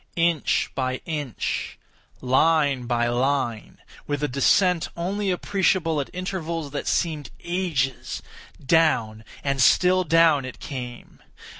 Inch 0.15 0.71
by 0.73 0.95
inch—line 1.05 2.87
by 2.87 3.07
line—with 3.07 4.23
a 4.23 4.27
descent 4.27 4.89
only 4.97 5.29
appreciable 5.29 6.01
at 6.01 6.09
intervals 6.11 6.71
that 6.71 6.87
seemed 6.87 7.29
ages—down 7.43 9.23
and 9.43 9.61
still 9.61 10.03
down 10.03 10.43
it 10.43 10.59
came! 10.59 11.19